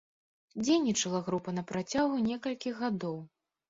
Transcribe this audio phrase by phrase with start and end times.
[0.63, 3.27] Дзейнічала група на працягу некалькіх гадоў.